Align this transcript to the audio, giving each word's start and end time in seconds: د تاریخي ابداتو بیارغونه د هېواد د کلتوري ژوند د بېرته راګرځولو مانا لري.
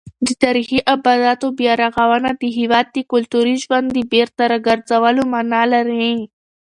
د 0.27 0.29
تاریخي 0.43 0.79
ابداتو 0.93 1.47
بیارغونه 1.59 2.29
د 2.41 2.43
هېواد 2.57 2.85
د 2.91 2.97
کلتوري 3.11 3.55
ژوند 3.63 3.87
د 3.91 3.97
بېرته 4.13 4.41
راګرځولو 4.51 5.21
مانا 5.33 5.63
لري. 5.73 6.11